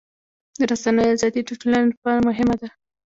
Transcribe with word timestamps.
د 0.59 0.61
رسنیو 0.71 1.11
ازادي 1.15 1.41
د 1.45 1.49
ټولنې 1.61 1.87
لپاره 1.93 2.25
مهمه 2.27 2.55
ده. 2.61 2.69